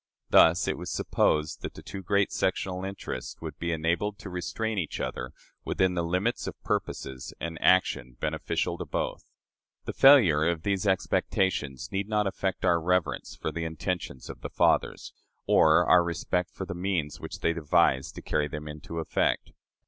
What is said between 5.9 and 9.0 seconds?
the limits of purposes and action beneficial to